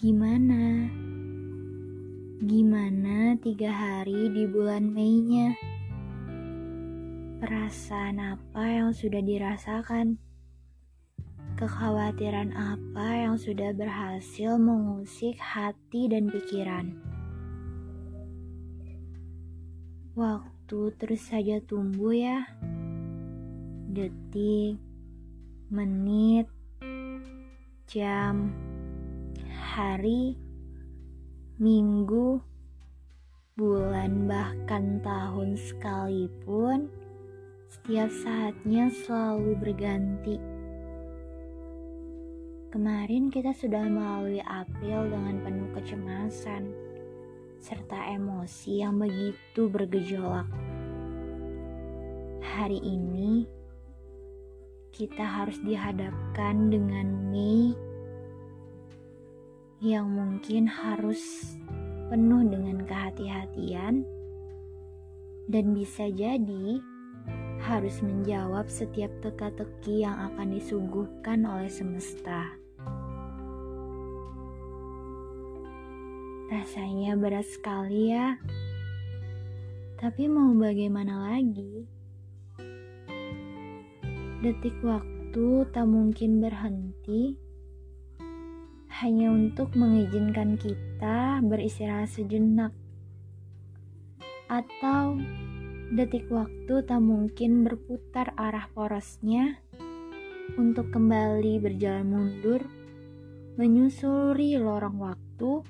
[0.00, 0.88] Gimana?
[2.40, 5.52] Gimana tiga hari di bulan Mei-nya?
[7.36, 10.16] Perasaan apa yang sudah dirasakan?
[11.60, 16.96] Kekhawatiran apa yang sudah berhasil mengusik hati dan pikiran?
[20.16, 22.48] Waktu terus saja tumbuh ya.
[23.92, 24.80] Detik,
[25.68, 26.48] menit,
[27.84, 28.48] jam,
[29.70, 30.34] hari,
[31.62, 32.42] minggu,
[33.54, 36.90] bulan, bahkan tahun sekalipun,
[37.70, 40.42] setiap saatnya selalu berganti.
[42.74, 46.74] Kemarin kita sudah melalui April dengan penuh kecemasan
[47.62, 50.50] serta emosi yang begitu bergejolak.
[52.42, 53.46] Hari ini
[54.90, 57.89] kita harus dihadapkan dengan Mei
[59.80, 61.56] yang mungkin harus
[62.12, 64.04] penuh dengan kehati-hatian
[65.48, 66.84] dan bisa jadi
[67.64, 72.52] harus menjawab setiap teka-teki yang akan disuguhkan oleh semesta.
[76.52, 78.36] Rasanya berat sekali ya.
[79.96, 81.88] Tapi mau bagaimana lagi?
[84.44, 87.48] Detik waktu tak mungkin berhenti
[89.00, 92.68] hanya untuk mengizinkan kita beristirahat sejenak,
[94.52, 95.16] atau
[95.96, 99.56] detik waktu tak mungkin berputar arah porosnya
[100.60, 102.60] untuk kembali berjalan mundur,
[103.56, 105.64] menyusuri lorong waktu,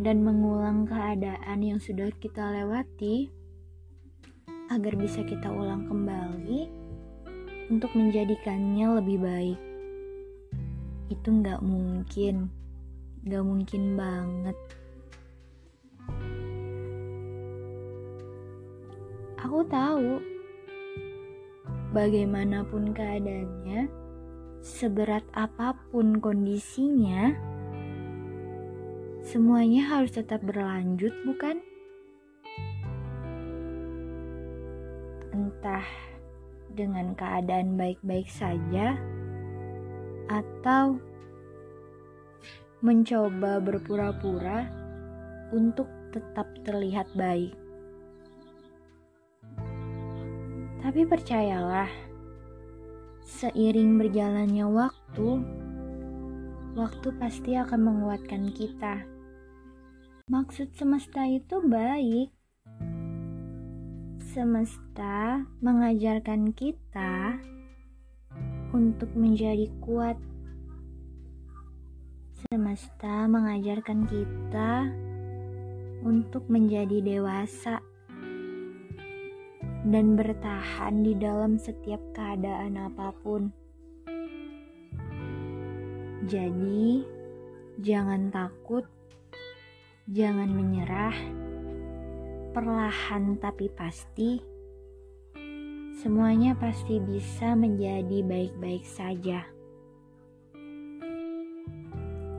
[0.00, 3.28] dan mengulang keadaan yang sudah kita lewati
[4.72, 6.64] agar bisa kita ulang kembali
[7.68, 9.69] untuk menjadikannya lebih baik
[11.10, 12.46] itu nggak mungkin.
[13.26, 14.56] Nggak mungkin banget.
[19.42, 20.22] Aku tahu
[21.90, 23.90] bagaimanapun keadaannya
[24.62, 27.34] seberat apa pun kondisinya
[29.26, 31.58] semuanya harus tetap berlanjut bukan?
[35.34, 35.88] Entah
[36.70, 38.94] dengan keadaan baik-baik saja
[40.30, 40.94] atau
[42.80, 44.70] mencoba berpura-pura
[45.50, 47.52] untuk tetap terlihat baik.
[50.80, 51.90] Tapi percayalah,
[53.26, 55.28] seiring berjalannya waktu,
[56.78, 59.04] waktu pasti akan menguatkan kita.
[60.30, 62.32] Maksud semesta itu baik.
[64.30, 67.42] Semesta mengajarkan kita
[68.70, 70.14] untuk menjadi kuat.
[72.46, 74.88] Semesta mengajarkan kita
[76.06, 77.82] untuk menjadi dewasa
[79.84, 83.52] dan bertahan di dalam setiap keadaan apa pun.
[86.28, 87.04] Jadi,
[87.80, 88.84] jangan takut,
[90.06, 91.16] jangan menyerah,
[92.52, 94.49] perlahan tapi pasti
[96.00, 99.44] semuanya pasti bisa menjadi baik-baik saja.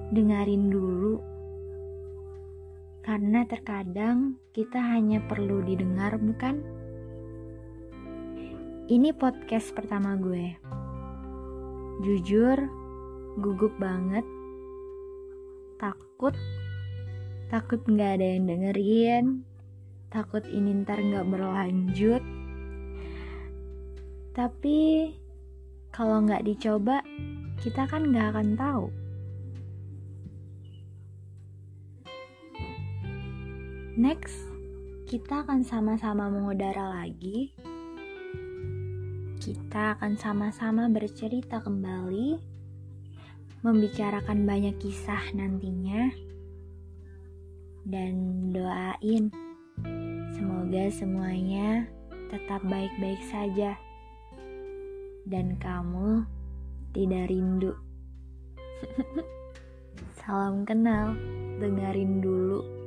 [0.10, 1.22] Dengarin dulu,
[3.06, 6.58] karena terkadang kita hanya perlu didengar, bukan?
[8.90, 10.58] Ini podcast pertama gue.
[12.02, 12.58] Jujur,
[13.38, 14.26] gugup banget.
[15.78, 16.34] Takut,
[17.54, 19.46] takut gak ada yang dengerin.
[20.10, 22.41] Takut ini ntar gak berlanjut
[24.31, 25.12] tapi
[25.92, 27.03] kalau nggak dicoba,
[27.59, 28.86] kita kan nggak akan tahu.
[34.00, 34.40] Next,
[35.12, 37.52] kita akan sama-sama mengudara lagi.
[39.44, 42.40] Kita akan sama-sama bercerita kembali,
[43.67, 46.08] membicarakan banyak kisah nantinya,
[47.84, 49.28] dan doain
[50.32, 51.90] semoga semuanya
[52.29, 53.76] tetap baik-baik saja
[55.32, 56.28] dan kamu
[56.92, 57.72] tidak rindu.
[60.20, 61.16] Salam kenal,
[61.64, 62.81] dengerin dulu.